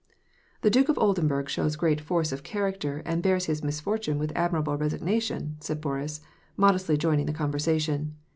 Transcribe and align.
"The 0.63 0.71
Duke 0.71 0.89
of 0.89 0.97
Oldenburg 0.97 1.47
shows 1.47 1.75
great 1.75 2.01
force 2.01 2.31
of 2.31 2.41
character, 2.41 3.03
and 3.05 3.21
bears 3.21 3.45
his 3.45 3.63
misfortune 3.63 4.17
with 4.17 4.31
admirable 4.35 4.75
resignation," 4.75 5.57
* 5.57 5.59
said 5.61 5.79
Boris, 5.79 6.21
modestly 6.57 6.97
joining 6.97 7.27
the 7.27 7.33
conversation. 7.33 8.15